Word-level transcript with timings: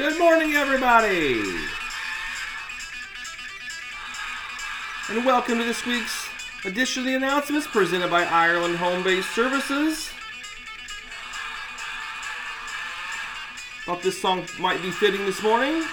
Good 0.00 0.18
morning, 0.18 0.52
everybody! 0.54 1.42
And 5.10 5.26
welcome 5.26 5.58
to 5.58 5.64
this 5.64 5.84
week's 5.84 6.26
edition 6.64 7.02
of 7.02 7.06
the 7.06 7.16
announcements 7.16 7.66
presented 7.66 8.08
by 8.08 8.24
Ireland 8.24 8.78
Home 8.78 9.04
Based 9.04 9.30
Services. 9.34 10.08
Thought 13.84 14.00
this 14.00 14.18
song 14.18 14.46
might 14.58 14.80
be 14.80 14.90
fitting 14.90 15.26
this 15.26 15.42
morning. 15.42 15.84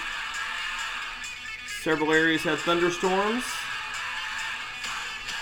Several 1.82 2.10
areas 2.10 2.42
had 2.44 2.56
thunderstorms 2.60 3.44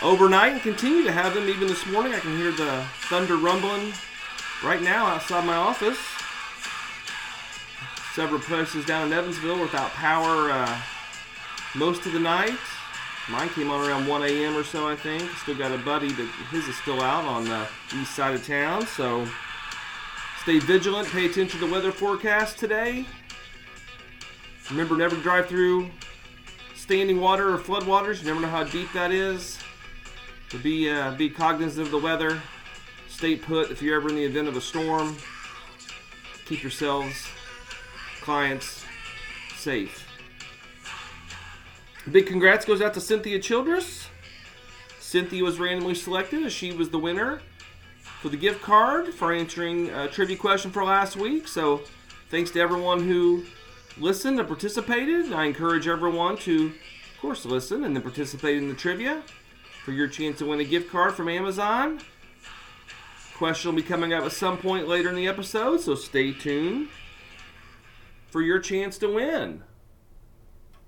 overnight 0.03 0.55
and 0.55 0.61
continue 0.61 1.05
to 1.05 1.13
have 1.13 1.35
them 1.35 1.49
even 1.49 1.69
this 1.69 1.87
morning. 1.87 2.15
I 2.15 2.19
can 2.19 2.37
hear 2.37 2.51
the 2.51 2.85
thunder 3.03 3.37
rumbling 3.37 3.93
right 4.65 4.83
now 4.83 5.07
outside 5.07 5.45
my 5.45 5.55
office. 5.55 6.16
Several 8.17 8.41
places 8.41 8.87
down 8.87 9.09
in 9.09 9.13
Evansville 9.13 9.61
without 9.61 9.91
power 9.91 10.51
uh, 10.51 10.81
most 11.75 12.07
of 12.07 12.15
the 12.15 12.19
night. 12.19 12.57
Mine 13.29 13.51
came 13.51 13.71
on 13.71 13.87
around 13.87 14.07
1 14.07 14.23
a.m. 14.23 14.57
or 14.57 14.65
so, 14.65 14.89
I 14.89 14.97
think. 14.97 15.23
Still 15.43 15.55
got 15.55 15.71
a 15.71 15.77
buddy, 15.77 16.11
but 16.15 16.25
his 16.51 16.67
is 16.67 16.79
still 16.79 17.03
out 17.03 17.27
on 17.27 17.45
the 17.45 17.69
east 17.95 18.15
side 18.17 18.35
of 18.35 18.47
town. 18.47 18.87
So 18.87 19.29
stay 20.41 20.61
vigilant. 20.61 21.09
Pay 21.09 21.27
attention 21.27 21.61
to 21.61 21.67
the 21.67 21.71
weather 21.71 21.93
forecast 21.93 22.57
today. 22.57 23.05
Remember, 24.71 24.97
never 24.97 25.17
drive 25.17 25.47
through 25.47 25.91
standing 26.75 27.21
water 27.21 27.53
or 27.53 27.59
floodwaters. 27.59 28.21
You 28.21 28.29
never 28.29 28.41
know 28.41 28.49
how 28.49 28.65
deep 28.65 28.91
that 28.95 29.13
is. 29.13 29.59
Be 30.63 30.89
uh, 30.89 31.11
be 31.17 31.29
cognizant 31.29 31.85
of 31.85 31.91
the 31.91 31.99
weather. 31.99 32.41
Stay 33.11 33.37
put 33.37 33.71
if 33.71 33.83
you're 33.83 33.97
ever 33.97 34.09
in 34.09 34.15
the 34.15 34.25
event 34.25 34.49
of 34.49 34.57
a 34.57 34.61
storm. 34.63 35.19
Keep 36.47 36.63
yourselves, 36.63 37.29
clients, 38.27 38.85
safe. 39.57 40.05
Big 42.11 42.27
congrats 42.27 42.65
goes 42.65 42.83
out 42.83 42.93
to 42.95 43.01
Cynthia 43.01 43.39
Childress. 43.39 44.09
Cynthia 44.99 45.45
was 45.45 45.61
randomly 45.61 45.95
selected 45.95 46.43
as 46.43 46.53
she 46.53 46.73
was 46.73 46.91
the 46.91 46.99
winner 46.99 47.41
for 48.21 48.29
the 48.29 48.37
gift 48.37 48.61
card 48.63 49.15
for 49.15 49.33
answering 49.33 49.91
a 49.91 50.09
trivia 50.09 50.37
question 50.37 50.73
for 50.73 50.83
last 50.83 51.15
week. 51.15 51.47
So 51.47 51.83
thanks 52.29 52.51
to 52.51 52.61
everyone 52.61 53.07
who 53.07 53.45
listened 53.97 54.41
and 54.41 54.49
participated. 54.49 55.33
I 55.33 55.45
encourage 55.45 55.87
everyone 55.87 56.37
to, 56.39 56.67
of 56.67 57.21
course, 57.21 57.47
listen 57.47 57.85
and 57.85 57.95
then 57.95 58.03
participate 58.03 58.57
in 58.57 58.69
the 58.69 58.75
trivia 58.75 59.23
for 59.85 59.93
your 59.93 60.09
chance 60.09 60.39
to 60.39 60.47
win 60.47 60.59
a 60.59 60.65
gift 60.65 60.91
card 60.91 61.15
from 61.15 61.29
Amazon. 61.29 62.01
Question 63.37 63.71
will 63.71 63.77
be 63.77 63.87
coming 63.87 64.13
up 64.13 64.25
at 64.25 64.33
some 64.33 64.59
point 64.59 64.89
later 64.89 65.11
in 65.11 65.15
the 65.15 65.29
episode, 65.29 65.81
so 65.81 65.95
stay 65.95 66.33
tuned 66.33 66.89
for 68.27 68.43
your 68.43 68.59
chance 68.59 68.99
to 68.99 69.15
win. 69.15 69.63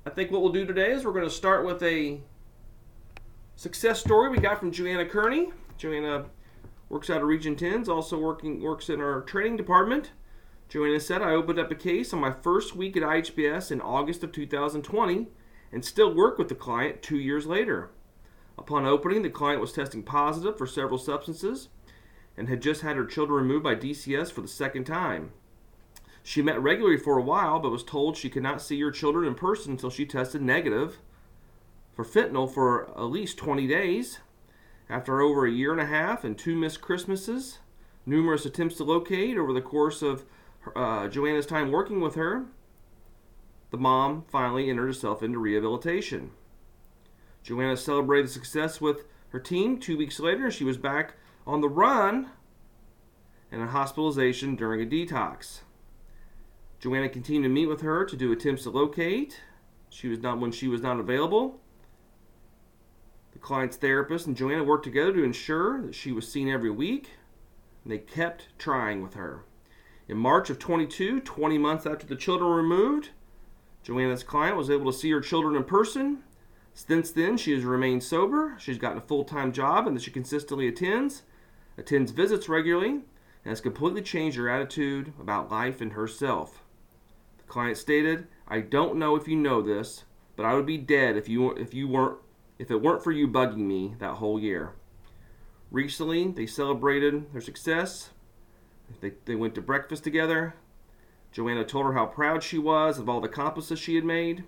I 0.04 0.10
think 0.10 0.30
what 0.30 0.42
we'll 0.42 0.52
do 0.52 0.66
today 0.66 0.92
is 0.92 1.04
we're 1.04 1.12
going 1.12 1.24
to 1.24 1.30
start 1.30 1.64
with 1.64 1.82
a 1.82 2.20
success 3.56 4.00
story 4.00 4.30
we 4.30 4.38
got 4.38 4.58
from 4.58 4.72
Joanna 4.72 5.06
Kearney. 5.06 5.52
Joanna 5.76 6.26
works 6.88 7.10
out 7.10 7.22
of 7.22 7.28
Region 7.28 7.56
10s, 7.56 7.88
also 7.88 8.18
working 8.18 8.62
works 8.62 8.88
in 8.88 9.00
our 9.00 9.20
training 9.22 9.56
department. 9.56 10.12
Joanna 10.68 11.00
said, 11.00 11.22
I 11.22 11.30
opened 11.30 11.58
up 11.58 11.70
a 11.70 11.74
case 11.74 12.12
on 12.12 12.20
my 12.20 12.32
first 12.32 12.76
week 12.76 12.96
at 12.96 13.02
IHBS 13.02 13.70
in 13.70 13.80
August 13.80 14.22
of 14.22 14.32
2020 14.32 15.28
and 15.72 15.84
still 15.84 16.14
work 16.14 16.38
with 16.38 16.48
the 16.48 16.54
client 16.54 17.02
two 17.02 17.18
years 17.18 17.46
later. 17.46 17.90
Upon 18.58 18.84
opening, 18.84 19.22
the 19.22 19.30
client 19.30 19.60
was 19.60 19.72
testing 19.72 20.02
positive 20.02 20.58
for 20.58 20.66
several 20.66 20.98
substances 20.98 21.68
and 22.36 22.48
had 22.48 22.60
just 22.60 22.82
had 22.82 22.96
her 22.96 23.04
children 23.04 23.42
removed 23.42 23.64
by 23.64 23.74
DCS 23.74 24.32
for 24.32 24.40
the 24.40 24.48
second 24.48 24.84
time. 24.84 25.32
She 26.28 26.42
met 26.42 26.62
regularly 26.62 26.98
for 26.98 27.16
a 27.16 27.22
while, 27.22 27.58
but 27.58 27.70
was 27.70 27.82
told 27.82 28.14
she 28.14 28.28
could 28.28 28.42
not 28.42 28.60
see 28.60 28.78
her 28.82 28.90
children 28.90 29.26
in 29.26 29.34
person 29.34 29.72
until 29.72 29.88
she 29.88 30.04
tested 30.04 30.42
negative 30.42 30.98
for 31.96 32.04
fentanyl 32.04 32.52
for 32.52 32.90
at 32.90 33.04
least 33.04 33.38
20 33.38 33.66
days. 33.66 34.18
After 34.90 35.22
over 35.22 35.46
a 35.46 35.50
year 35.50 35.72
and 35.72 35.80
a 35.80 35.86
half 35.86 36.24
and 36.24 36.36
two 36.36 36.54
missed 36.54 36.82
Christmases, 36.82 37.60
numerous 38.04 38.44
attempts 38.44 38.76
to 38.76 38.84
locate 38.84 39.38
over 39.38 39.54
the 39.54 39.62
course 39.62 40.02
of 40.02 40.26
uh, 40.76 41.08
Joanna's 41.08 41.46
time 41.46 41.72
working 41.72 42.02
with 42.02 42.14
her, 42.14 42.44
the 43.70 43.78
mom 43.78 44.26
finally 44.30 44.68
entered 44.68 44.84
herself 44.84 45.22
into 45.22 45.38
rehabilitation. 45.38 46.32
Joanna 47.42 47.78
celebrated 47.78 48.28
success 48.28 48.82
with 48.82 49.06
her 49.30 49.40
team. 49.40 49.80
Two 49.80 49.96
weeks 49.96 50.20
later, 50.20 50.50
she 50.50 50.64
was 50.64 50.76
back 50.76 51.14
on 51.46 51.62
the 51.62 51.70
run 51.70 52.28
and 53.50 53.62
a 53.62 53.68
hospitalization 53.68 54.56
during 54.56 54.82
a 54.82 54.84
detox. 54.84 55.60
Joanna 56.80 57.08
continued 57.08 57.42
to 57.42 57.48
meet 57.48 57.66
with 57.66 57.80
her 57.80 58.04
to 58.04 58.16
do 58.16 58.30
attempts 58.30 58.62
to 58.62 58.70
locate. 58.70 59.40
She 59.90 60.08
was 60.08 60.20
not 60.20 60.38
when 60.38 60.52
she 60.52 60.68
was 60.68 60.80
not 60.80 61.00
available. 61.00 61.60
The 63.32 63.38
client's 63.40 63.76
therapist 63.76 64.26
and 64.26 64.36
Joanna 64.36 64.62
worked 64.62 64.84
together 64.84 65.12
to 65.12 65.24
ensure 65.24 65.82
that 65.82 65.94
she 65.94 66.12
was 66.12 66.30
seen 66.30 66.48
every 66.48 66.70
week, 66.70 67.10
and 67.82 67.92
they 67.92 67.98
kept 67.98 68.48
trying 68.58 69.02
with 69.02 69.14
her. 69.14 69.44
In 70.06 70.18
March 70.18 70.50
of 70.50 70.58
22, 70.58 71.20
20 71.20 71.58
months 71.58 71.84
after 71.84 72.06
the 72.06 72.16
children 72.16 72.48
were 72.48 72.56
removed, 72.56 73.10
Joanna's 73.82 74.22
client 74.22 74.56
was 74.56 74.70
able 74.70 74.90
to 74.90 74.96
see 74.96 75.10
her 75.10 75.20
children 75.20 75.56
in 75.56 75.64
person. 75.64 76.22
Since 76.74 77.10
then, 77.10 77.36
she 77.36 77.52
has 77.54 77.64
remained 77.64 78.04
sober. 78.04 78.56
She's 78.58 78.78
gotten 78.78 78.98
a 78.98 79.02
full 79.02 79.24
time 79.24 79.52
job 79.52 79.86
and 79.86 79.96
that 79.96 80.02
she 80.02 80.12
consistently 80.12 80.68
attends, 80.68 81.22
attends 81.76 82.12
visits 82.12 82.48
regularly, 82.48 82.90
and 82.90 83.04
has 83.46 83.60
completely 83.60 84.02
changed 84.02 84.36
her 84.36 84.48
attitude 84.48 85.12
about 85.20 85.50
life 85.50 85.80
and 85.80 85.92
herself. 85.92 86.62
Client 87.48 87.76
stated, 87.76 88.28
I 88.46 88.60
don't 88.60 88.96
know 88.96 89.16
if 89.16 89.26
you 89.26 89.36
know 89.36 89.62
this, 89.62 90.04
but 90.36 90.44
I 90.46 90.54
would 90.54 90.66
be 90.66 90.78
dead 90.78 91.16
if 91.16 91.28
you 91.28 91.50
if 91.52 91.74
you 91.74 91.88
weren't 91.88 92.18
if 92.58 92.70
it 92.70 92.82
weren't 92.82 93.02
for 93.02 93.12
you 93.12 93.26
bugging 93.26 93.66
me 93.66 93.94
that 93.98 94.14
whole 94.14 94.38
year. 94.38 94.74
Recently, 95.70 96.28
they 96.28 96.46
celebrated 96.46 97.32
their 97.32 97.40
success 97.40 98.10
they, 99.00 99.12
they 99.24 99.34
went 99.34 99.54
to 99.54 99.62
breakfast 99.62 100.04
together. 100.04 100.54
Joanna 101.32 101.64
told 101.64 101.86
her 101.86 101.92
how 101.92 102.06
proud 102.06 102.42
she 102.42 102.58
was 102.58 102.98
of 102.98 103.08
all 103.08 103.20
the 103.20 103.28
accomplishments 103.28 103.82
she 103.82 103.94
had 103.94 104.04
made. 104.04 104.44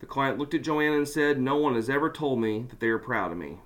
The 0.00 0.06
client 0.06 0.38
looked 0.38 0.54
at 0.54 0.62
Joanna 0.62 0.96
and 0.96 1.08
said, 1.08 1.40
No 1.40 1.56
one 1.56 1.74
has 1.74 1.88
ever 1.88 2.10
told 2.10 2.40
me 2.40 2.66
that 2.68 2.80
they 2.80 2.88
are 2.88 2.98
proud 2.98 3.30
of 3.30 3.38
me. 3.38 3.58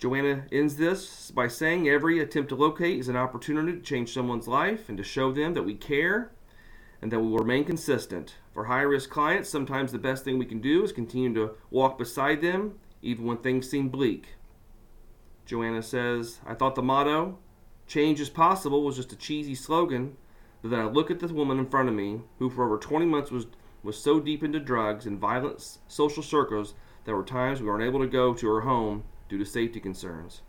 Joanna 0.00 0.44
ends 0.50 0.76
this 0.76 1.30
by 1.30 1.46
saying 1.46 1.86
every 1.86 2.20
attempt 2.20 2.48
to 2.48 2.54
locate 2.54 2.98
is 2.98 3.08
an 3.08 3.16
opportunity 3.16 3.72
to 3.72 3.82
change 3.82 4.14
someone's 4.14 4.48
life 4.48 4.88
and 4.88 4.96
to 4.96 5.04
show 5.04 5.30
them 5.30 5.52
that 5.52 5.64
we 5.64 5.74
care 5.74 6.30
and 7.02 7.12
that 7.12 7.20
we 7.20 7.28
will 7.28 7.36
remain 7.36 7.64
consistent. 7.66 8.36
For 8.54 8.64
high 8.64 8.80
risk 8.80 9.10
clients, 9.10 9.50
sometimes 9.50 9.92
the 9.92 9.98
best 9.98 10.24
thing 10.24 10.38
we 10.38 10.46
can 10.46 10.62
do 10.62 10.82
is 10.82 10.90
continue 10.90 11.34
to 11.34 11.50
walk 11.70 11.98
beside 11.98 12.40
them 12.40 12.78
even 13.02 13.26
when 13.26 13.36
things 13.36 13.68
seem 13.68 13.90
bleak. 13.90 14.36
Joanna 15.44 15.82
says, 15.82 16.38
I 16.46 16.54
thought 16.54 16.76
the 16.76 16.82
motto, 16.82 17.38
Change 17.86 18.20
is 18.20 18.30
possible 18.30 18.82
was 18.82 18.96
just 18.96 19.12
a 19.12 19.16
cheesy 19.16 19.54
slogan, 19.54 20.16
but 20.62 20.70
then 20.70 20.80
I 20.80 20.84
look 20.84 21.10
at 21.10 21.20
this 21.20 21.32
woman 21.32 21.58
in 21.58 21.66
front 21.66 21.90
of 21.90 21.94
me 21.94 22.22
who 22.38 22.48
for 22.48 22.64
over 22.64 22.78
20 22.78 23.04
months 23.04 23.30
was, 23.30 23.48
was 23.82 24.02
so 24.02 24.18
deep 24.18 24.42
into 24.42 24.60
drugs 24.60 25.04
and 25.04 25.18
violent 25.18 25.76
social 25.88 26.22
circles 26.22 26.72
there 27.04 27.16
were 27.16 27.24
times 27.24 27.60
we 27.60 27.66
weren't 27.66 27.82
able 27.82 28.00
to 28.00 28.06
go 28.06 28.32
to 28.32 28.46
her 28.48 28.62
home 28.62 29.04
due 29.30 29.38
to 29.38 29.46
safety 29.46 29.80
concerns. 29.80 30.42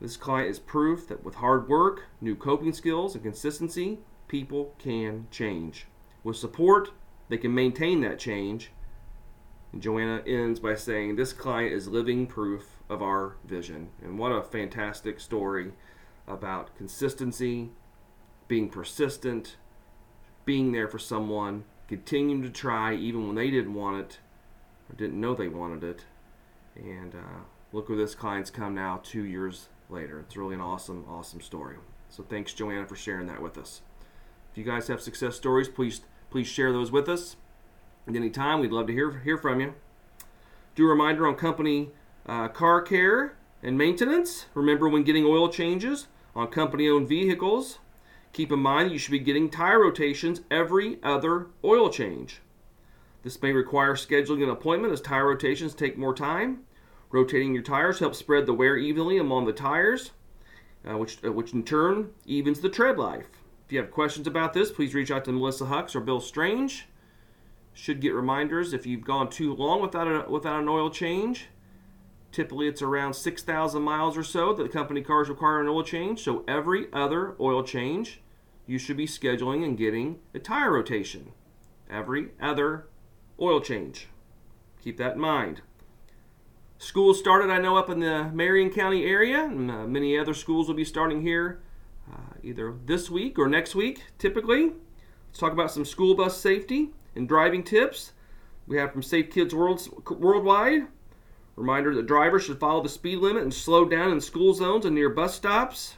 This 0.00 0.16
client 0.16 0.50
is 0.50 0.58
proof 0.58 1.06
that 1.08 1.22
with 1.22 1.36
hard 1.36 1.68
work, 1.68 2.04
new 2.20 2.34
coping 2.34 2.72
skills, 2.72 3.14
and 3.14 3.22
consistency, 3.22 3.98
people 4.26 4.74
can 4.78 5.28
change. 5.30 5.86
With 6.24 6.36
support, 6.36 6.90
they 7.28 7.36
can 7.36 7.54
maintain 7.54 8.00
that 8.00 8.18
change. 8.18 8.72
And 9.72 9.82
Joanna 9.82 10.22
ends 10.26 10.60
by 10.60 10.76
saying, 10.76 11.16
This 11.16 11.32
client 11.32 11.74
is 11.74 11.88
living 11.88 12.26
proof 12.26 12.76
of 12.88 13.02
our 13.02 13.36
vision. 13.44 13.90
And 14.02 14.18
what 14.18 14.32
a 14.32 14.42
fantastic 14.42 15.20
story 15.20 15.72
about 16.26 16.74
consistency, 16.76 17.70
being 18.46 18.70
persistent, 18.70 19.56
being 20.44 20.72
there 20.72 20.88
for 20.88 20.98
someone, 20.98 21.64
continuing 21.86 22.42
to 22.42 22.50
try 22.50 22.94
even 22.94 23.26
when 23.26 23.36
they 23.36 23.50
didn't 23.50 23.74
want 23.74 24.00
it 24.00 24.18
or 24.88 24.96
didn't 24.96 25.20
know 25.20 25.34
they 25.34 25.48
wanted 25.48 25.84
it. 25.84 26.04
And 26.76 27.14
uh, 27.14 27.44
look 27.72 27.88
where 27.88 27.98
this 27.98 28.14
client's 28.14 28.50
come 28.50 28.74
now 28.74 29.00
two 29.02 29.24
years 29.24 29.68
later. 29.90 30.20
It's 30.20 30.36
really 30.36 30.54
an 30.54 30.60
awesome, 30.60 31.04
awesome 31.08 31.40
story. 31.40 31.76
So 32.08 32.22
thanks, 32.22 32.54
Joanna, 32.54 32.86
for 32.86 32.96
sharing 32.96 33.26
that 33.26 33.42
with 33.42 33.58
us. 33.58 33.82
If 34.50 34.58
you 34.58 34.64
guys 34.64 34.88
have 34.88 35.00
success 35.00 35.36
stories, 35.36 35.68
please 35.68 36.00
please 36.30 36.46
share 36.46 36.72
those 36.72 36.90
with 36.90 37.08
us. 37.08 37.36
At 38.06 38.16
any 38.16 38.30
time, 38.30 38.60
we'd 38.60 38.72
love 38.72 38.86
to 38.86 38.92
hear 38.92 39.18
hear 39.18 39.38
from 39.38 39.60
you. 39.60 39.74
Do 40.74 40.86
a 40.86 40.88
reminder 40.88 41.26
on 41.26 41.34
company 41.34 41.90
uh, 42.26 42.48
car 42.48 42.80
care 42.80 43.36
and 43.62 43.76
maintenance. 43.76 44.46
Remember 44.54 44.88
when 44.88 45.02
getting 45.02 45.24
oil 45.24 45.48
changes, 45.48 46.06
on 46.34 46.48
company 46.48 46.88
owned 46.88 47.08
vehicles, 47.08 47.78
keep 48.32 48.52
in 48.52 48.60
mind 48.60 48.92
you 48.92 48.98
should 48.98 49.12
be 49.12 49.18
getting 49.18 49.50
tire 49.50 49.80
rotations 49.80 50.42
every 50.50 50.98
other 51.02 51.48
oil 51.64 51.90
change. 51.90 52.40
This 53.22 53.42
may 53.42 53.52
require 53.52 53.94
scheduling 53.94 54.42
an 54.42 54.50
appointment 54.50 54.92
as 54.92 55.00
tire 55.00 55.26
rotations 55.28 55.74
take 55.74 55.98
more 55.98 56.14
time. 56.14 56.60
Rotating 57.10 57.54
your 57.54 57.62
tires 57.62 58.00
helps 58.00 58.18
spread 58.18 58.46
the 58.46 58.52
wear 58.52 58.76
evenly 58.76 59.16
among 59.16 59.46
the 59.46 59.52
tires, 59.52 60.10
uh, 60.88 60.98
which, 60.98 61.18
uh, 61.24 61.32
which 61.32 61.52
in 61.52 61.62
turn 61.62 62.10
evens 62.26 62.60
the 62.60 62.68
tread 62.68 62.98
life. 62.98 63.26
If 63.66 63.72
you 63.72 63.80
have 63.80 63.90
questions 63.90 64.26
about 64.26 64.52
this, 64.52 64.70
please 64.70 64.94
reach 64.94 65.10
out 65.10 65.24
to 65.24 65.32
Melissa 65.32 65.66
Hucks 65.66 65.94
or 65.94 66.00
Bill 66.00 66.20
Strange. 66.20 66.86
Should 67.72 68.00
get 68.00 68.14
reminders 68.14 68.72
if 68.72 68.86
you've 68.86 69.04
gone 69.04 69.30
too 69.30 69.54
long 69.54 69.80
without 69.80 70.06
a, 70.06 70.30
without 70.30 70.60
an 70.60 70.68
oil 70.68 70.90
change. 70.90 71.48
Typically, 72.30 72.68
it's 72.68 72.82
around 72.82 73.14
6,000 73.14 73.82
miles 73.82 74.16
or 74.16 74.22
so 74.22 74.52
that 74.52 74.62
the 74.62 74.68
company 74.68 75.00
cars 75.00 75.28
require 75.28 75.60
an 75.60 75.68
oil 75.68 75.82
change. 75.82 76.22
So 76.22 76.44
every 76.46 76.92
other 76.92 77.36
oil 77.40 77.62
change, 77.62 78.20
you 78.66 78.78
should 78.78 78.96
be 78.96 79.06
scheduling 79.06 79.64
and 79.64 79.78
getting 79.78 80.18
a 80.34 80.38
tire 80.38 80.72
rotation. 80.72 81.32
Every 81.88 82.28
other 82.40 82.86
oil 83.40 83.60
change. 83.60 84.08
Keep 84.82 84.98
that 84.98 85.14
in 85.14 85.20
mind. 85.20 85.62
Schools 86.80 87.18
started, 87.18 87.50
I 87.50 87.58
know, 87.58 87.76
up 87.76 87.90
in 87.90 87.98
the 87.98 88.30
Marion 88.32 88.70
County 88.70 89.04
area, 89.04 89.42
and 89.42 89.68
uh, 89.68 89.84
many 89.88 90.16
other 90.16 90.32
schools 90.32 90.68
will 90.68 90.76
be 90.76 90.84
starting 90.84 91.22
here 91.22 91.60
uh, 92.10 92.34
either 92.40 92.72
this 92.86 93.10
week 93.10 93.36
or 93.36 93.48
next 93.48 93.74
week, 93.74 94.04
typically. 94.16 94.66
Let's 95.26 95.40
talk 95.40 95.52
about 95.52 95.72
some 95.72 95.84
school 95.84 96.14
bus 96.14 96.40
safety 96.40 96.90
and 97.16 97.28
driving 97.28 97.64
tips. 97.64 98.12
We 98.68 98.76
have 98.76 98.92
from 98.92 99.02
Safe 99.02 99.28
Kids 99.28 99.52
World, 99.52 99.88
Worldwide. 100.08 100.86
Reminder 101.56 101.92
that 101.96 102.06
drivers 102.06 102.44
should 102.44 102.60
follow 102.60 102.80
the 102.80 102.88
speed 102.88 103.18
limit 103.18 103.42
and 103.42 103.52
slow 103.52 103.84
down 103.84 104.12
in 104.12 104.20
school 104.20 104.54
zones 104.54 104.84
and 104.84 104.94
near 104.94 105.08
bus 105.08 105.34
stops. 105.34 105.96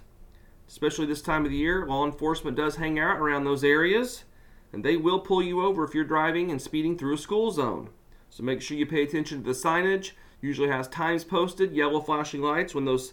Especially 0.66 1.04
this 1.04 1.20
time 1.20 1.44
of 1.44 1.50
the 1.50 1.58
year, 1.58 1.86
law 1.86 2.06
enforcement 2.06 2.56
does 2.56 2.76
hang 2.76 2.98
out 2.98 3.18
around 3.18 3.44
those 3.44 3.62
areas, 3.62 4.24
and 4.72 4.82
they 4.82 4.96
will 4.96 5.20
pull 5.20 5.42
you 5.42 5.62
over 5.62 5.84
if 5.84 5.94
you're 5.94 6.04
driving 6.04 6.50
and 6.50 6.62
speeding 6.62 6.96
through 6.96 7.14
a 7.14 7.18
school 7.18 7.50
zone. 7.50 7.90
So 8.30 8.42
make 8.42 8.62
sure 8.62 8.78
you 8.78 8.86
pay 8.86 9.02
attention 9.02 9.42
to 9.42 9.44
the 9.44 9.54
signage 9.54 10.12
usually 10.40 10.68
has 10.68 10.88
times 10.88 11.24
posted, 11.24 11.72
yellow 11.72 12.00
flashing 12.00 12.42
lights 12.42 12.74
when 12.74 12.84
those 12.84 13.12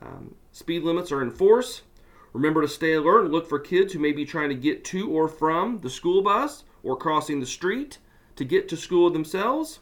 um, 0.00 0.34
speed 0.52 0.82
limits 0.82 1.10
are 1.12 1.22
in 1.22 1.30
force. 1.30 1.82
Remember 2.32 2.60
to 2.60 2.68
stay 2.68 2.92
alert 2.92 3.24
and 3.24 3.32
look 3.32 3.48
for 3.48 3.58
kids 3.58 3.92
who 3.92 3.98
may 3.98 4.12
be 4.12 4.24
trying 4.24 4.50
to 4.50 4.54
get 4.54 4.84
to 4.86 5.10
or 5.10 5.28
from 5.28 5.80
the 5.80 5.90
school 5.90 6.22
bus 6.22 6.64
or 6.82 6.96
crossing 6.96 7.40
the 7.40 7.46
street 7.46 7.98
to 8.36 8.44
get 8.44 8.68
to 8.68 8.76
school 8.76 9.10
themselves. 9.10 9.80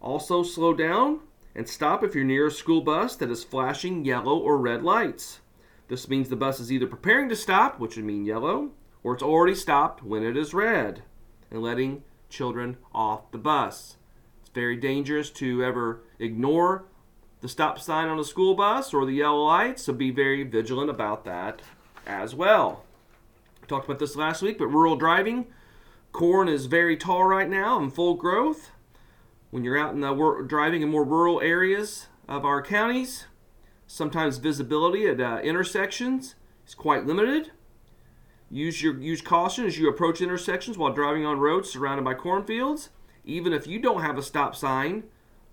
Also, 0.00 0.42
slow 0.42 0.74
down 0.74 1.20
and 1.54 1.68
stop 1.68 2.04
if 2.04 2.14
you're 2.14 2.24
near 2.24 2.46
a 2.46 2.50
school 2.50 2.80
bus 2.80 3.16
that 3.16 3.30
is 3.30 3.42
flashing 3.42 4.04
yellow 4.04 4.38
or 4.38 4.58
red 4.58 4.82
lights. 4.82 5.40
This 5.88 6.08
means 6.08 6.28
the 6.28 6.36
bus 6.36 6.60
is 6.60 6.70
either 6.70 6.86
preparing 6.86 7.28
to 7.28 7.36
stop, 7.36 7.78
which 7.78 7.96
would 7.96 8.04
mean 8.04 8.24
yellow, 8.24 8.70
or 9.02 9.14
it's 9.14 9.22
already 9.22 9.54
stopped 9.54 10.02
when 10.02 10.22
it 10.22 10.36
is 10.36 10.54
red, 10.54 11.02
and 11.50 11.62
letting 11.62 12.02
children 12.28 12.76
off 12.94 13.30
the 13.32 13.38
bus 13.38 13.96
very 14.54 14.76
dangerous 14.76 15.30
to 15.30 15.62
ever 15.64 16.00
ignore 16.18 16.84
the 17.40 17.48
stop 17.48 17.78
sign 17.78 18.08
on 18.08 18.18
a 18.18 18.24
school 18.24 18.54
bus 18.54 18.94
or 18.94 19.04
the 19.04 19.12
yellow 19.12 19.44
lights, 19.44 19.82
so 19.82 19.92
be 19.92 20.10
very 20.10 20.44
vigilant 20.44 20.88
about 20.88 21.24
that 21.26 21.60
as 22.06 22.34
well. 22.34 22.84
We 23.60 23.66
talked 23.66 23.84
about 23.84 23.98
this 23.98 24.16
last 24.16 24.40
week, 24.40 24.56
but 24.58 24.68
rural 24.68 24.96
driving, 24.96 25.46
corn 26.12 26.48
is 26.48 26.66
very 26.66 26.96
tall 26.96 27.24
right 27.24 27.50
now 27.50 27.78
and 27.78 27.92
full 27.92 28.14
growth. 28.14 28.70
When 29.50 29.62
you're 29.62 29.78
out 29.78 29.92
in 29.92 30.00
the 30.00 30.44
driving 30.46 30.82
in 30.82 30.88
more 30.88 31.04
rural 31.04 31.40
areas 31.40 32.06
of 32.28 32.44
our 32.44 32.62
counties, 32.62 33.26
sometimes 33.86 34.38
visibility 34.38 35.06
at 35.06 35.20
uh, 35.20 35.40
intersections 35.42 36.36
is 36.66 36.74
quite 36.74 37.06
limited. 37.06 37.50
Use 38.50 38.82
your 38.82 38.98
use 39.00 39.20
caution 39.20 39.66
as 39.66 39.78
you 39.78 39.88
approach 39.88 40.20
intersections 40.20 40.78
while 40.78 40.92
driving 40.92 41.26
on 41.26 41.38
roads 41.40 41.70
surrounded 41.70 42.04
by 42.04 42.14
cornfields. 42.14 42.90
Even 43.24 43.52
if 43.52 43.66
you 43.66 43.78
don't 43.78 44.02
have 44.02 44.18
a 44.18 44.22
stop 44.22 44.54
sign, 44.54 45.04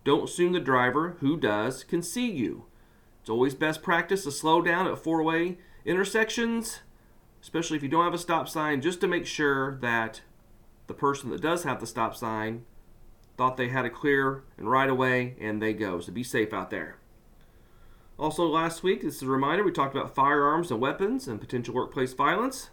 don't 0.03 0.25
assume 0.25 0.53
the 0.53 0.59
driver 0.59 1.17
who 1.19 1.37
does 1.37 1.83
can 1.83 2.01
see 2.01 2.29
you. 2.29 2.65
It's 3.21 3.29
always 3.29 3.53
best 3.53 3.81
practice 3.83 4.23
to 4.23 4.31
slow 4.31 4.61
down 4.61 4.87
at 4.87 4.97
four 4.97 5.23
way 5.23 5.57
intersections, 5.85 6.79
especially 7.41 7.77
if 7.77 7.83
you 7.83 7.89
don't 7.89 8.03
have 8.03 8.13
a 8.13 8.17
stop 8.17 8.49
sign, 8.49 8.81
just 8.81 8.99
to 9.01 9.07
make 9.07 9.25
sure 9.25 9.75
that 9.77 10.21
the 10.87 10.93
person 10.93 11.29
that 11.29 11.41
does 11.41 11.63
have 11.63 11.79
the 11.79 11.87
stop 11.87 12.15
sign 12.15 12.65
thought 13.37 13.57
they 13.57 13.69
had 13.69 13.85
a 13.85 13.89
clear 13.89 14.43
and 14.57 14.69
right 14.69 14.89
away 14.89 15.35
and 15.39 15.61
they 15.61 15.73
go. 15.73 15.99
So 15.99 16.11
be 16.11 16.23
safe 16.23 16.53
out 16.53 16.69
there. 16.69 16.97
Also, 18.19 18.45
last 18.45 18.83
week, 18.83 19.01
this 19.01 19.15
is 19.15 19.23
a 19.23 19.27
reminder, 19.27 19.63
we 19.63 19.71
talked 19.71 19.95
about 19.95 20.13
firearms 20.13 20.69
and 20.69 20.79
weapons 20.79 21.27
and 21.27 21.39
potential 21.39 21.73
workplace 21.73 22.13
violence. 22.13 22.69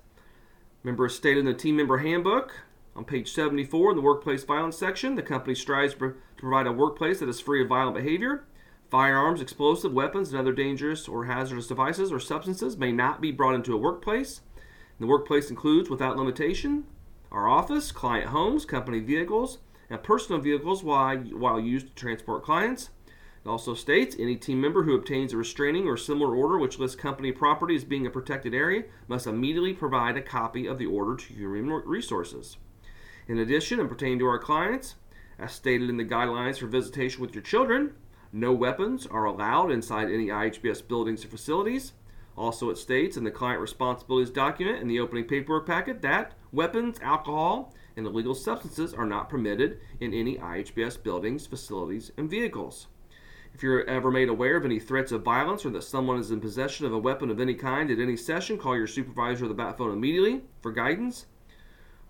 Remember, 0.83 1.09
stated 1.09 1.41
in 1.41 1.47
the 1.47 1.55
team 1.55 1.77
member 1.77 1.99
handbook, 1.99 2.65
on 2.99 3.05
page 3.05 3.31
74 3.33 3.91
in 3.91 3.97
the 3.97 4.03
workplace 4.03 4.43
violence 4.43 4.77
section, 4.77 5.15
the 5.15 5.23
company 5.23 5.55
strives 5.55 5.95
to 5.95 6.17
provide 6.37 6.67
a 6.67 6.73
workplace 6.73 7.21
that 7.21 7.29
is 7.29 7.39
free 7.39 7.63
of 7.63 7.69
violent 7.69 7.95
behavior. 7.95 8.43
Firearms, 8.91 9.41
explosive 9.41 9.93
weapons, 9.93 10.31
and 10.31 10.41
other 10.41 10.53
dangerous 10.53 11.07
or 11.07 11.27
hazardous 11.27 11.69
devices 11.69 12.11
or 12.11 12.19
substances 12.19 12.77
may 12.77 12.91
not 12.91 13.21
be 13.21 13.31
brought 13.31 13.55
into 13.55 13.73
a 13.73 13.79
workplace. 13.79 14.41
And 14.57 14.99
the 14.99 15.07
workplace 15.07 15.49
includes, 15.49 15.89
without 15.89 16.17
limitation, 16.17 16.87
our 17.31 17.47
office, 17.47 17.93
client 17.93 18.31
homes, 18.31 18.65
company 18.65 18.99
vehicles, 18.99 19.59
and 19.89 20.03
personal 20.03 20.41
vehicles 20.41 20.83
while, 20.83 21.19
while 21.19 21.61
used 21.61 21.87
to 21.87 21.95
transport 21.95 22.43
clients. 22.43 22.91
It 23.45 23.49
also 23.49 23.75
states 23.75 24.17
any 24.19 24.35
team 24.35 24.61
member 24.61 24.83
who 24.83 24.97
obtains 24.97 25.33
a 25.33 25.37
restraining 25.37 25.87
or 25.87 25.97
similar 25.97 26.35
order 26.35 26.59
which 26.59 26.81
lists 26.81 26.97
company 26.97 27.31
property 27.31 27.77
as 27.77 27.85
being 27.85 28.09
a 28.09 28.11
protected 28.11 28.55
area 28.55 28.87
must 29.07 29.29
immediately 29.29 29.73
provide 29.73 30.17
a 30.17 30.21
copy 30.21 30.67
of 30.67 30.79
the 30.79 30.87
order 30.87 31.15
to 31.15 31.33
Human 31.33 31.71
Resources. 31.87 32.57
In 33.29 33.39
addition, 33.39 33.79
and 33.79 33.91
pertaining 33.91 34.19
to 34.21 34.27
our 34.27 34.39
clients, 34.39 34.95
as 35.39 35.53
stated 35.53 35.91
in 35.91 35.99
the 35.99 36.05
guidelines 36.05 36.59
for 36.59 36.67
visitation 36.67 37.21
with 37.21 37.35
your 37.35 37.43
children, 37.43 37.93
no 38.33 38.55
weapons 38.55 39.07
are 39.07 39.27
allowed 39.27 39.71
inside 39.71 40.11
any 40.11 40.29
IHBS 40.29 40.89
buildings 40.89 41.27
or 41.27 41.29
facilities. 41.29 41.93
Also, 42.39 42.71
it 42.71 42.79
states 42.79 43.19
in 43.19 43.25
the 43.25 43.31
client 43.31 43.61
responsibilities 43.61 44.31
document 44.31 44.81
in 44.81 44.89
the 44.89 44.99
opening 44.99 45.25
paperwork 45.25 45.67
packet 45.67 46.01
that 46.01 46.33
weapons, 46.53 46.99
alcohol, 47.03 47.75
and 47.99 48.07
illegal 48.07 48.35
substances 48.35 48.95
are 48.95 49.05
not 49.05 49.29
permitted 49.29 49.79
in 50.01 50.15
any 50.15 50.39
IHBS 50.39 51.03
buildings, 51.03 51.47
facilities, 51.47 52.11
and 52.17 52.31
vehicles. 52.31 52.87
If 53.53 53.63
you're 53.63 53.85
ever 53.85 54.11
made 54.11 54.31
aware 54.31 54.57
of 54.57 54.65
any 54.65 54.81
threats 54.81 55.13
of 55.13 55.23
violence 55.23 55.67
or 55.67 55.71
that 55.71 55.83
someone 55.83 56.19
is 56.19 56.31
in 56.31 56.41
possession 56.41 56.87
of 56.87 56.95
a 56.95 56.99
weapon 56.99 57.31
of 57.31 57.41
any 57.41 57.55
kind 57.55 57.91
at 57.91 57.99
any 57.99 58.17
session, 58.17 58.57
call 58.57 58.75
your 58.75 58.87
supervisor 58.87 59.45
or 59.45 59.49
the 59.49 59.55
bat 59.55 59.77
phone 59.77 59.93
immediately 59.93 60.43
for 60.63 60.73
guidance. 60.73 61.27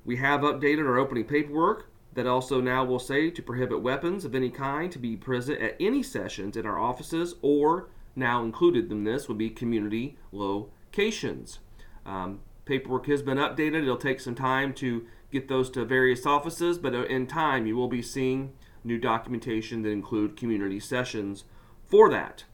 We 0.09 0.17
have 0.17 0.41
updated 0.41 0.87
our 0.87 0.97
opening 0.97 1.25
paperwork 1.25 1.91
that 2.15 2.27
also 2.27 2.63
now 2.63 2.83
will 2.83 2.99
say 2.99 3.29
to 3.29 3.43
prohibit 3.43 3.83
weapons 3.83 4.25
of 4.25 4.35
any 4.35 4.49
kind 4.49 4.91
to 4.91 4.99
be 4.99 5.19
present 5.19 5.61
at 5.61 5.77
any 5.79 6.03
sessions 6.03 6.57
in 6.57 6.65
our 6.65 6.79
offices 6.79 7.35
or 7.43 7.91
now 8.17 8.43
included 8.43 8.91
in 8.91 9.05
this 9.05 9.29
would 9.29 9.37
be 9.37 9.51
community 9.51 10.17
locations. 10.33 11.59
Um, 12.07 12.41
paperwork 12.65 13.05
has 13.09 13.21
been 13.21 13.37
updated. 13.37 13.83
It'll 13.83 13.99
take 13.99 14.21
some 14.21 14.35
time 14.35 14.73
to 14.77 15.05
get 15.31 15.49
those 15.49 15.69
to 15.73 15.85
various 15.85 16.25
offices, 16.25 16.79
but 16.79 16.95
in 16.95 17.27
time 17.27 17.67
you 17.67 17.77
will 17.77 17.87
be 17.87 18.01
seeing 18.01 18.55
new 18.83 18.97
documentation 18.97 19.83
that 19.83 19.91
include 19.91 20.39
community 20.39 20.81
sessions 20.81 21.45
for 21.87 22.09
that. 22.09 22.45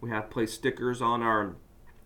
We 0.00 0.10
have 0.10 0.30
placed 0.30 0.54
stickers 0.54 1.00
on 1.00 1.22
our 1.22 1.54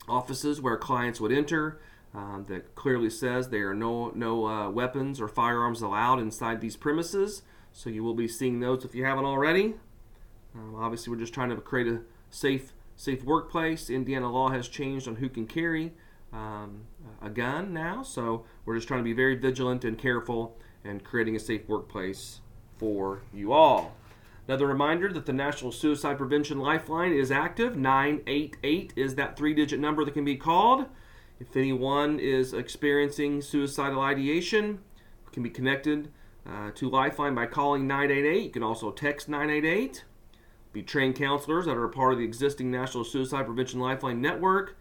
offices 0.07 0.61
where 0.61 0.77
clients 0.77 1.19
would 1.19 1.33
enter 1.33 1.81
um, 2.15 2.47
that 2.49 2.75
clearly 2.75 3.11
says 3.11 3.49
there 3.49 3.71
are 3.71 3.75
no 3.75 4.11
no 4.15 4.47
uh, 4.47 4.71
weapons 4.71 5.21
or 5.21 5.29
firearms 5.29 5.83
allowed 5.83 6.21
inside 6.21 6.61
these 6.61 6.77
premises. 6.77 7.43
So 7.73 7.91
you 7.91 8.03
will 8.03 8.15
be 8.15 8.29
seeing 8.29 8.61
those 8.61 8.85
if 8.85 8.95
you 8.95 9.05
haven't 9.05 9.25
already. 9.25 9.75
Um, 10.55 10.75
obviously, 10.77 11.12
we're 11.12 11.21
just 11.21 11.35
trying 11.35 11.50
to 11.50 11.57
create 11.57 11.87
a 11.87 12.00
safe 12.31 12.73
safe 12.97 13.23
workplace. 13.25 13.91
Indiana 13.91 14.31
law 14.31 14.49
has 14.49 14.69
changed 14.69 15.07
on 15.07 15.17
who 15.17 15.29
can 15.29 15.47
carry 15.47 15.93
um, 16.33 16.83
a 17.23 17.31
gun 17.31 17.73
now, 17.73 18.03
so 18.03 18.45
we're 18.65 18.75
just 18.75 18.88
trying 18.88 19.00
to 19.00 19.05
be 19.05 19.12
very 19.12 19.37
vigilant 19.37 19.85
and 19.85 19.99
careful 19.99 20.59
and 20.85 21.05
creating 21.05 21.37
a 21.37 21.38
safe 21.38 21.69
workplace 21.69 22.41
for 22.77 23.23
you 23.33 23.53
all. 23.53 23.95
Another 24.47 24.67
reminder 24.67 25.12
that 25.12 25.27
the 25.27 25.33
National 25.33 25.71
Suicide 25.71 26.17
Prevention 26.17 26.59
Lifeline 26.59 27.12
is 27.12 27.31
active. 27.31 27.77
988 27.77 28.95
is 28.97 29.15
that 29.17 29.37
three 29.37 29.53
digit 29.53 29.79
number 29.79 30.05
that 30.05 30.15
can 30.15 30.25
be 30.25 30.37
called. 30.37 30.87
If 31.40 31.57
anyone 31.57 32.18
is 32.18 32.52
experiencing 32.52 33.42
suicidal 33.42 34.00
ideation, 34.00 34.80
can 35.38 35.42
be 35.45 35.50
connected 35.50 36.11
uh, 36.45 36.73
to 36.75 36.90
Lifeline 36.90 37.35
by 37.35 37.47
calling 37.47 37.87
988. 37.87 38.42
You 38.42 38.50
can 38.50 38.62
also 38.64 38.90
text 38.90 39.28
988. 39.28 40.04
Be 40.73 40.83
trained 40.83 41.14
counselors 41.14 41.66
that 41.66 41.76
are 41.76 41.87
part 41.87 42.12
of 42.12 42.18
the 42.18 42.25
existing 42.25 42.68
National 42.71 43.04
Suicide 43.04 43.47
Prevention 43.47 43.78
Lifeline 43.78 44.21
network. 44.21 44.76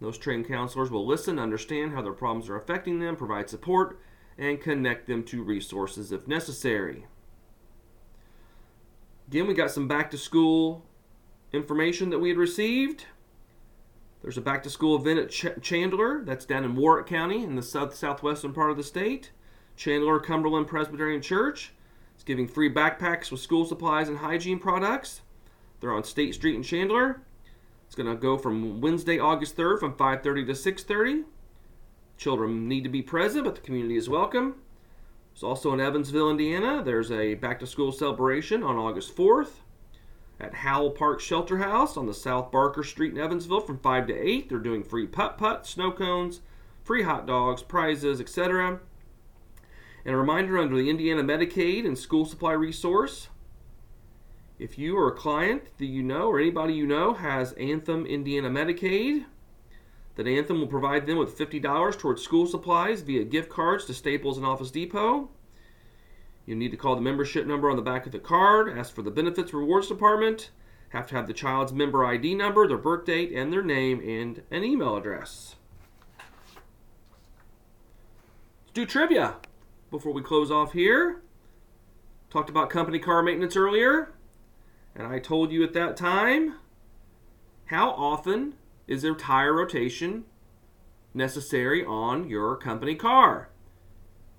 Those 0.00 0.18
trained 0.18 0.48
counselors 0.48 0.90
will 0.90 1.06
listen, 1.06 1.38
understand 1.38 1.92
how 1.92 2.02
their 2.02 2.12
problems 2.12 2.48
are 2.48 2.56
affecting 2.56 2.98
them, 2.98 3.14
provide 3.14 3.48
support, 3.48 4.00
and 4.36 4.60
connect 4.60 5.06
them 5.06 5.22
to 5.24 5.44
resources 5.44 6.10
if 6.10 6.26
necessary. 6.26 7.06
Again, 9.28 9.46
we 9.46 9.54
got 9.54 9.70
some 9.70 9.86
back 9.86 10.10
to 10.10 10.18
school 10.18 10.84
information 11.52 12.10
that 12.10 12.18
we 12.18 12.30
had 12.30 12.38
received. 12.38 13.06
There's 14.22 14.36
a 14.36 14.42
back 14.42 14.62
to 14.64 14.70
school 14.70 14.96
event 14.96 15.18
at 15.18 15.30
Ch- 15.30 15.62
Chandler, 15.62 16.22
that's 16.22 16.44
down 16.44 16.64
in 16.64 16.76
Warrick 16.76 17.06
County 17.06 17.42
in 17.42 17.56
the 17.56 17.62
south 17.62 17.94
southwestern 17.94 18.52
part 18.52 18.70
of 18.70 18.76
the 18.76 18.82
state. 18.82 19.30
Chandler 19.76 20.20
Cumberland 20.20 20.66
Presbyterian 20.66 21.22
Church 21.22 21.72
is 22.18 22.24
giving 22.24 22.46
free 22.46 22.72
backpacks 22.72 23.30
with 23.30 23.40
school 23.40 23.64
supplies 23.64 24.08
and 24.08 24.18
hygiene 24.18 24.58
products. 24.58 25.22
They're 25.80 25.94
on 25.94 26.04
State 26.04 26.34
Street 26.34 26.54
in 26.54 26.62
Chandler. 26.62 27.22
It's 27.86 27.94
going 27.94 28.10
to 28.10 28.14
go 28.14 28.36
from 28.36 28.82
Wednesday, 28.82 29.18
August 29.18 29.56
3rd 29.56 29.80
from 29.80 29.94
5:30 29.94 30.46
to 30.46 30.54
6:30. 30.54 31.24
Children 32.18 32.68
need 32.68 32.84
to 32.84 32.90
be 32.90 33.00
present, 33.00 33.44
but 33.44 33.54
the 33.54 33.62
community 33.62 33.96
is 33.96 34.10
welcome. 34.10 34.56
There's 35.32 35.42
also 35.42 35.72
in 35.72 35.80
Evansville, 35.80 36.30
Indiana, 36.30 36.82
there's 36.84 37.10
a 37.10 37.34
back 37.34 37.58
to 37.60 37.66
school 37.66 37.92
celebration 37.92 38.62
on 38.62 38.76
August 38.76 39.16
4th 39.16 39.62
at 40.40 40.54
Howell 40.54 40.92
Park 40.92 41.20
Shelter 41.20 41.58
House 41.58 41.96
on 41.96 42.06
the 42.06 42.14
South 42.14 42.50
Barker 42.50 42.82
Street 42.82 43.12
in 43.12 43.20
Evansville 43.20 43.60
from 43.60 43.78
5 43.78 44.06
to 44.06 44.14
8. 44.14 44.48
They're 44.48 44.58
doing 44.58 44.82
free 44.82 45.06
putt 45.06 45.36
putt, 45.36 45.66
snow 45.66 45.92
cones, 45.92 46.40
free 46.82 47.02
hot 47.02 47.26
dogs, 47.26 47.62
prizes, 47.62 48.20
etc. 48.20 48.80
And 50.04 50.14
a 50.14 50.18
reminder 50.18 50.58
under 50.58 50.76
the 50.76 50.88
Indiana 50.88 51.22
Medicaid 51.22 51.86
and 51.86 51.98
School 51.98 52.24
Supply 52.24 52.52
Resource 52.52 53.28
if 54.60 54.78
you 54.78 54.96
or 54.96 55.08
a 55.08 55.12
client 55.12 55.64
that 55.78 55.86
you 55.86 56.02
know 56.02 56.28
or 56.28 56.38
anybody 56.38 56.74
you 56.74 56.86
know 56.86 57.14
has 57.14 57.52
Anthem 57.54 58.04
Indiana 58.04 58.50
Medicaid, 58.50 59.24
that 60.16 60.26
Anthem 60.26 60.60
will 60.60 60.66
provide 60.66 61.06
them 61.06 61.16
with 61.16 61.36
$50 61.36 61.98
towards 61.98 62.22
school 62.22 62.46
supplies 62.46 63.00
via 63.00 63.24
gift 63.24 63.48
cards 63.48 63.86
to 63.86 63.94
Staples 63.94 64.36
and 64.36 64.44
Office 64.44 64.70
Depot. 64.70 65.30
You 66.46 66.56
need 66.56 66.70
to 66.70 66.76
call 66.76 66.96
the 66.96 67.02
membership 67.02 67.46
number 67.46 67.70
on 67.70 67.76
the 67.76 67.82
back 67.82 68.06
of 68.06 68.12
the 68.12 68.18
card, 68.18 68.76
ask 68.76 68.94
for 68.94 69.02
the 69.02 69.10
Benefits 69.10 69.52
Rewards 69.52 69.88
Department, 69.88 70.50
have 70.90 71.06
to 71.08 71.14
have 71.14 71.26
the 71.26 71.32
child's 71.32 71.72
member 71.72 72.04
ID 72.04 72.34
number, 72.34 72.66
their 72.66 72.76
birth 72.76 73.04
date, 73.04 73.32
and 73.32 73.52
their 73.52 73.62
name 73.62 74.00
and 74.00 74.42
an 74.50 74.64
email 74.64 74.96
address. 74.96 75.54
Let's 78.62 78.72
do 78.74 78.86
trivia 78.86 79.36
before 79.90 80.12
we 80.12 80.22
close 80.22 80.50
off 80.50 80.72
here. 80.72 81.22
Talked 82.30 82.50
about 82.50 82.70
company 82.70 82.98
car 82.98 83.22
maintenance 83.22 83.56
earlier, 83.56 84.12
and 84.94 85.06
I 85.06 85.18
told 85.18 85.52
you 85.52 85.62
at 85.62 85.72
that 85.74 85.96
time 85.96 86.54
how 87.66 87.90
often 87.90 88.54
is 88.88 89.02
there 89.02 89.14
tire 89.14 89.54
rotation 89.54 90.24
necessary 91.14 91.84
on 91.84 92.28
your 92.28 92.56
company 92.56 92.96
car? 92.96 93.49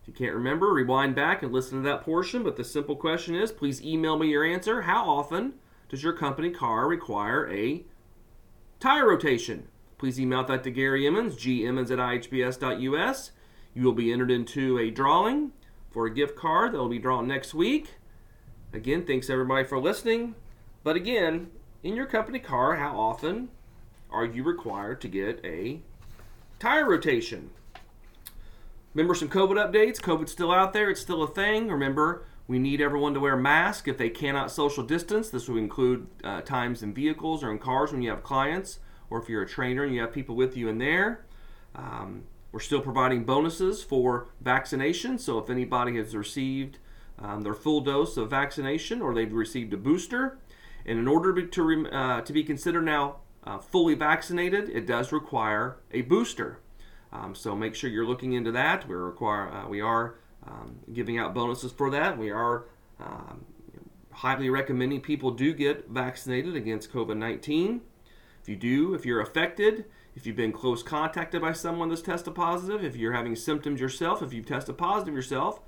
If 0.01 0.07
you 0.07 0.13
can't 0.13 0.33
remember, 0.33 0.73
rewind 0.73 1.15
back 1.15 1.43
and 1.43 1.51
listen 1.51 1.77
to 1.77 1.89
that 1.89 2.03
portion. 2.03 2.43
But 2.43 2.55
the 2.55 2.63
simple 2.63 2.95
question 2.95 3.35
is 3.35 3.51
please 3.51 3.83
email 3.83 4.17
me 4.17 4.29
your 4.29 4.43
answer. 4.43 4.81
How 4.81 5.07
often 5.09 5.53
does 5.89 6.03
your 6.03 6.13
company 6.13 6.49
car 6.49 6.87
require 6.87 7.49
a 7.51 7.83
tire 8.79 9.07
rotation? 9.07 9.67
Please 9.97 10.19
email 10.19 10.43
that 10.45 10.63
to 10.63 10.71
Gary 10.71 11.05
Emmons, 11.05 11.35
gemmons 11.35 11.91
at 11.91 11.99
ihbs.us. 11.99 13.31
You 13.75 13.83
will 13.83 13.93
be 13.93 14.11
entered 14.11 14.31
into 14.31 14.79
a 14.79 14.89
drawing 14.89 15.51
for 15.91 16.07
a 16.07 16.13
gift 16.13 16.35
card 16.35 16.71
that 16.71 16.79
will 16.79 16.89
be 16.89 16.97
drawn 16.97 17.27
next 17.27 17.53
week. 17.53 17.95
Again, 18.73 19.05
thanks 19.05 19.29
everybody 19.29 19.63
for 19.65 19.79
listening. 19.79 20.35
But 20.83 20.95
again, 20.95 21.51
in 21.83 21.95
your 21.95 22.07
company 22.07 22.39
car, 22.39 22.77
how 22.77 22.99
often 22.99 23.49
are 24.09 24.25
you 24.25 24.43
required 24.43 25.01
to 25.01 25.07
get 25.07 25.39
a 25.45 25.81
tire 26.57 26.89
rotation? 26.89 27.51
Remember 28.93 29.15
some 29.15 29.29
COVID 29.29 29.55
updates? 29.55 30.01
COVID's 30.01 30.33
still 30.33 30.51
out 30.51 30.73
there, 30.73 30.89
it's 30.89 30.99
still 30.99 31.23
a 31.23 31.27
thing. 31.27 31.69
Remember, 31.69 32.25
we 32.47 32.59
need 32.59 32.81
everyone 32.81 33.13
to 33.13 33.21
wear 33.21 33.37
masks 33.37 33.87
if 33.87 33.97
they 33.97 34.09
cannot 34.09 34.51
social 34.51 34.83
distance. 34.83 35.29
This 35.29 35.47
will 35.47 35.57
include 35.57 36.07
uh, 36.25 36.41
times 36.41 36.83
in 36.83 36.93
vehicles 36.93 37.41
or 37.41 37.51
in 37.51 37.59
cars 37.59 37.93
when 37.93 38.01
you 38.01 38.09
have 38.09 38.21
clients, 38.21 38.79
or 39.09 39.21
if 39.21 39.29
you're 39.29 39.43
a 39.43 39.47
trainer 39.47 39.83
and 39.83 39.95
you 39.95 40.01
have 40.01 40.11
people 40.11 40.35
with 40.35 40.57
you 40.57 40.67
in 40.67 40.77
there. 40.77 41.23
Um, 41.73 42.23
we're 42.51 42.59
still 42.59 42.81
providing 42.81 43.23
bonuses 43.23 43.81
for 43.81 44.27
vaccination, 44.41 45.17
so 45.17 45.37
if 45.37 45.49
anybody 45.49 45.95
has 45.95 46.13
received 46.13 46.77
um, 47.17 47.43
their 47.43 47.53
full 47.53 47.79
dose 47.79 48.17
of 48.17 48.29
vaccination 48.29 49.01
or 49.01 49.13
they've 49.13 49.31
received 49.31 49.71
a 49.73 49.77
booster, 49.77 50.37
and 50.85 50.99
in 50.99 51.07
order 51.07 51.33
to, 51.33 51.47
to, 51.47 51.89
uh, 51.89 52.21
to 52.21 52.33
be 52.33 52.43
considered 52.43 52.83
now 52.83 53.17
uh, 53.45 53.57
fully 53.57 53.93
vaccinated, 53.93 54.67
it 54.67 54.85
does 54.85 55.13
require 55.13 55.77
a 55.91 56.01
booster. 56.01 56.59
Um, 57.13 57.35
so 57.35 57.55
make 57.55 57.75
sure 57.75 57.89
you're 57.89 58.05
looking 58.05 58.33
into 58.33 58.51
that. 58.53 58.87
We 58.87 58.95
require 58.95 59.49
uh, 59.49 59.67
we 59.67 59.81
are 59.81 60.15
um, 60.47 60.79
giving 60.93 61.17
out 61.17 61.33
bonuses 61.33 61.71
for 61.71 61.89
that. 61.91 62.17
We 62.17 62.31
are 62.31 62.65
um, 62.99 63.45
highly 64.11 64.49
recommending 64.49 65.01
people 65.01 65.31
do 65.31 65.53
get 65.53 65.89
vaccinated 65.89 66.55
against 66.55 66.91
COVID-19. 66.91 67.81
If 68.41 68.49
you 68.49 68.55
do, 68.55 68.93
if 68.93 69.05
you're 69.05 69.21
affected, 69.21 69.85
if 70.15 70.25
you've 70.25 70.35
been 70.35 70.51
close 70.51 70.83
contacted 70.83 71.41
by 71.41 71.53
someone 71.53 71.89
that's 71.89 72.01
tested 72.01 72.35
positive, 72.35 72.83
if 72.83 72.95
you're 72.95 73.13
having 73.13 73.35
symptoms 73.35 73.79
yourself, 73.79 74.21
if 74.21 74.33
you've 74.33 74.45
tested 74.45 74.77
positive 74.77 75.13
yourself, 75.13 75.59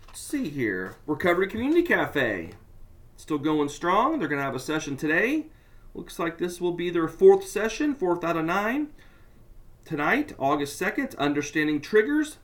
Let's 0.07 0.20
see 0.31 0.49
here. 0.49 0.95
Recovery 1.09 1.49
Community 1.49 1.83
Cafe. 1.83 2.51
Still 3.17 3.39
going 3.39 3.69
strong. 3.69 4.19
They're 4.19 4.29
going 4.29 4.39
to 4.39 4.45
have 4.45 4.55
a 4.55 4.61
session 4.61 4.97
today. 4.97 5.47
Looks 5.93 6.21
like 6.21 6.39
this 6.39 6.61
will 6.61 6.73
be 6.73 6.89
their 6.89 7.09
fourth 7.09 7.49
session, 7.49 7.97
fourth 7.97 8.23
out 8.23 8.37
of 8.37 8.45
nine. 8.45 8.91
Tonight, 9.85 10.35
August 10.39 10.81
2nd, 10.81 11.19
Understanding 11.19 11.81
Triggers 11.81 12.37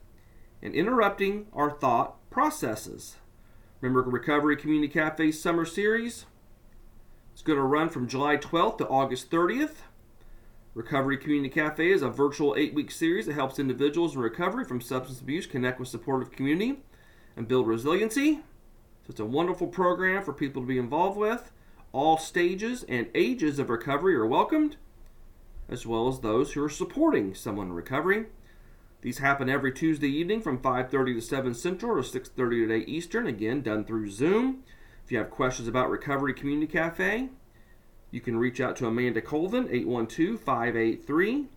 and 0.60 0.74
Interrupting 0.74 1.46
Our 1.52 1.70
Thought 1.70 2.28
Processes. 2.28 3.18
Remember 3.80 4.10
Recovery 4.10 4.56
Community 4.56 4.92
Cafe 4.92 5.30
summer 5.30 5.64
series? 5.64 6.26
It's 7.34 7.42
going 7.42 7.58
to 7.58 7.64
run 7.64 7.88
from 7.88 8.08
July 8.08 8.36
12th 8.36 8.78
to 8.78 8.88
August 8.88 9.30
30th. 9.30 9.74
Recovery 10.74 11.18
Community 11.18 11.50
Cafe 11.50 11.88
is 11.92 12.02
a 12.02 12.08
virtual 12.08 12.56
eight 12.58 12.74
week 12.74 12.90
series 12.90 13.26
that 13.26 13.34
helps 13.34 13.60
individuals 13.60 14.16
in 14.16 14.22
recovery 14.22 14.64
from 14.64 14.80
substance 14.80 15.20
abuse 15.20 15.46
connect 15.46 15.78
with 15.78 15.88
supportive 15.88 16.32
community 16.32 16.80
and 17.36 17.46
build 17.46 17.66
resiliency. 17.66 18.36
So 18.36 19.10
it's 19.10 19.20
a 19.20 19.24
wonderful 19.24 19.68
program 19.68 20.24
for 20.24 20.32
people 20.32 20.62
to 20.62 20.68
be 20.68 20.78
involved 20.78 21.18
with. 21.18 21.52
All 21.92 22.16
stages 22.18 22.84
and 22.88 23.08
ages 23.14 23.58
of 23.58 23.70
recovery 23.70 24.16
are 24.16 24.26
welcomed, 24.26 24.76
as 25.68 25.86
well 25.86 26.08
as 26.08 26.20
those 26.20 26.52
who 26.52 26.64
are 26.64 26.68
supporting 26.68 27.34
someone 27.34 27.68
in 27.68 27.72
recovery. 27.72 28.26
These 29.02 29.18
happen 29.18 29.48
every 29.48 29.72
Tuesday 29.72 30.08
evening 30.08 30.40
from 30.40 30.58
5:30 30.58 31.14
to 31.14 31.20
7 31.20 31.54
Central 31.54 31.96
or 31.96 32.02
6:30 32.02 32.66
to 32.66 32.74
8 32.74 32.88
Eastern. 32.88 33.26
Again, 33.26 33.62
done 33.62 33.84
through 33.84 34.10
Zoom. 34.10 34.64
If 35.04 35.12
you 35.12 35.18
have 35.18 35.30
questions 35.30 35.68
about 35.68 35.90
Recovery 35.90 36.34
Community 36.34 36.66
Cafe, 36.66 37.28
you 38.10 38.20
can 38.20 38.36
reach 38.36 38.60
out 38.60 38.74
to 38.76 38.86
Amanda 38.86 39.20
Colvin, 39.20 39.68
812 39.70 40.40
583 40.40 41.48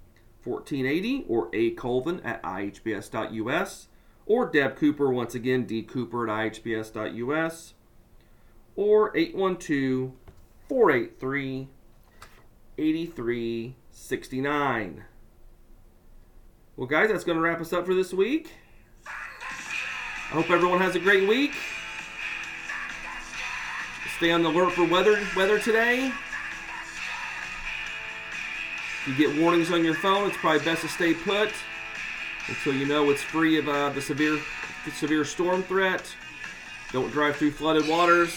1480, 0.43 1.25
or 1.27 1.49
A 1.53 1.71
Colvin 1.71 2.19
at 2.19 2.43
ihbs.us, 2.43 3.87
or 4.29 4.45
Deb 4.45 4.77
Cooper, 4.77 5.11
once 5.11 5.35
again, 5.35 5.65
D 5.65 5.81
Cooper 5.81 6.29
at 6.29 6.53
ihbs.us, 6.53 7.73
or 8.75 9.17
812 9.17 10.11
483 10.69 11.67
8369. 12.77 15.03
Well, 16.77 16.87
guys, 16.87 17.09
that's 17.09 17.25
going 17.25 17.37
to 17.37 17.41
wrap 17.41 17.59
us 17.59 17.73
up 17.73 17.87
for 17.87 17.95
this 17.95 18.13
week. 18.13 18.51
I 19.05 20.33
hope 20.33 20.49
everyone 20.51 20.79
has 20.79 20.95
a 20.95 20.99
great 20.99 21.27
week. 21.27 21.53
Stay 24.17 24.31
on 24.31 24.43
the 24.43 24.49
alert 24.49 24.73
for 24.73 24.85
weather 24.85 25.19
weather 25.35 25.57
today. 25.59 26.13
If 29.01 29.07
you 29.07 29.15
get 29.15 29.35
warnings 29.41 29.71
on 29.71 29.83
your 29.83 29.95
phone, 29.95 30.27
it's 30.27 30.37
probably 30.37 30.63
best 30.63 30.83
to 30.83 30.87
stay 30.87 31.15
put 31.15 31.51
until 32.49 32.73
you 32.73 32.85
know 32.85 33.09
it's 33.09 33.21
free 33.21 33.57
of 33.57 33.69
uh, 33.69 33.89
the 33.89 34.01
severe 34.01 34.39
the 34.85 34.91
severe 34.91 35.23
storm 35.25 35.63
threat. 35.63 36.03
Don't 36.91 37.11
drive 37.11 37.35
through 37.35 37.51
flooded 37.51 37.87
waters. 37.87 38.33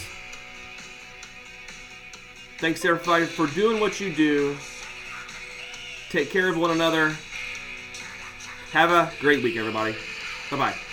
Thanks 2.59 2.85
everybody 2.85 3.25
for 3.25 3.47
doing 3.49 3.81
what 3.81 3.99
you 3.99 4.15
do. 4.15 4.57
Take 6.11 6.31
care 6.31 6.49
of 6.49 6.57
one 6.57 6.71
another. 6.71 7.17
Have 8.73 8.91
a 8.91 9.11
great 9.21 9.43
week, 9.43 9.57
everybody. 9.57 9.97
Bye 10.51 10.57
bye. 10.57 10.92